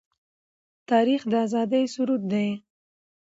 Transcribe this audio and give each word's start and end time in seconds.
تاریخ 0.89 1.21
د 1.31 1.33
آزادۍ 1.45 1.83
سرود 1.93 2.23
دی. 2.31 2.47